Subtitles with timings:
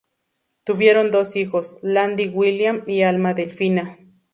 [0.63, 3.99] Tuvieron dos hijos: Landi William y Alma Delfina.